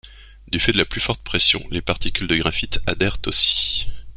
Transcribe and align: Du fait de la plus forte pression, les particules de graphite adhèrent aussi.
Du 0.47 0.59
fait 0.59 0.71
de 0.71 0.79
la 0.79 0.85
plus 0.85 0.99
forte 0.99 1.21
pression, 1.23 1.63
les 1.69 1.83
particules 1.83 2.25
de 2.25 2.35
graphite 2.35 2.79
adhèrent 2.87 3.17
aussi. 3.27 3.85